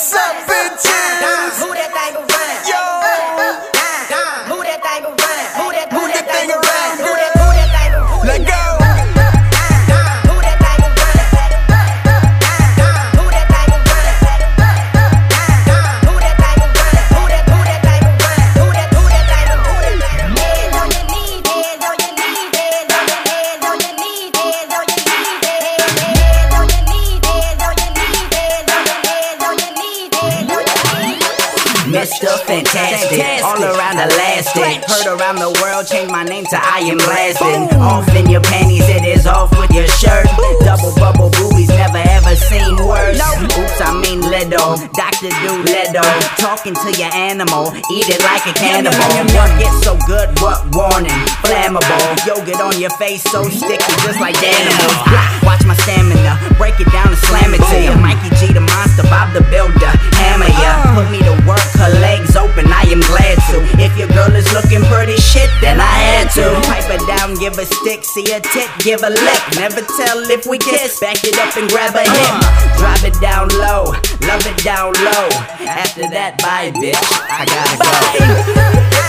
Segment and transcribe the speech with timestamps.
[0.00, 0.49] What's up,
[31.90, 32.30] Mr.
[32.46, 34.78] Fantastic, all around the elastic.
[34.86, 37.66] Heard around the world, change my name to I am blasting.
[37.82, 40.30] Off in your panties, it is off with your shirt.
[40.62, 43.18] Double bubble boobies, never ever seen worse.
[43.18, 45.34] Oops, I mean Ledo, Dr.
[45.42, 46.06] Dolittle.
[46.38, 48.94] Talking to your animal, eat it like a cannibal.
[49.34, 51.10] What gets so good, what warning?
[51.42, 54.94] Flammable, yogurt on your face, so sticky, just like animals.
[55.42, 57.92] Watch my stamina, break it down and slam it to you.
[57.98, 59.90] Mikey G, the monster, Bob the Builder,
[64.90, 66.44] pretty shit, then I had to.
[66.66, 69.42] Pipe her down, give a stick, see a tit, give a lick.
[69.56, 72.34] Never tell if we kiss, back it up and grab a hip.
[72.76, 73.94] Drive it down low,
[74.26, 75.28] love it down low.
[75.64, 76.98] After that, bye, bitch.
[77.30, 78.90] I gotta go.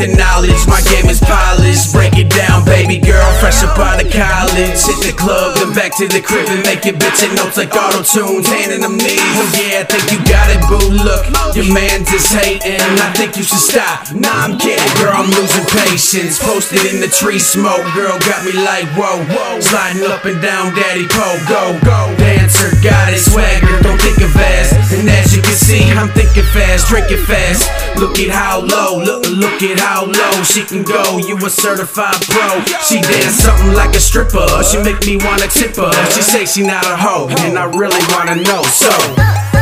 [0.00, 1.92] I'm knowledge, my game is polished.
[1.92, 4.78] Break it down, baby girl, fresh up out of college.
[4.86, 8.02] Hit the club, then back to the crib and make it bitchin' notes like auto
[8.02, 9.18] tunes, handing them knees.
[9.18, 10.78] Oh yeah, I think you got it, boo.
[10.78, 12.78] Look, your man just hating.
[12.78, 14.10] I think you should stop.
[14.14, 16.38] Nah, I'm kidding, girl, I'm losing patience.
[16.38, 19.60] Posted in the tree smoke, girl, got me like whoa, whoa.
[19.60, 22.14] Sliding up and down, daddy po, go, go.
[22.18, 24.74] Dancer, got it, swagger, don't think of fast.
[24.92, 27.68] And as you can see, I'm thinking fast, drinking fast.
[27.98, 31.18] Look at how low, look, look at how low she can go.
[31.18, 32.62] You a certified pro.
[32.86, 34.46] She dance something like a stripper.
[34.62, 35.92] She make me wanna tip her.
[36.10, 38.62] She say she not a hoe, and I really wanna know.
[38.64, 39.57] So.